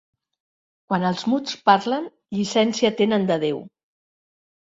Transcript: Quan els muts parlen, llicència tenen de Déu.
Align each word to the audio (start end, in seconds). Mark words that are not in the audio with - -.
Quan 0.93 1.03
els 1.09 1.25
muts 1.33 1.59
parlen, 1.69 2.07
llicència 2.37 2.93
tenen 3.03 3.27
de 3.33 3.37
Déu. 3.45 3.59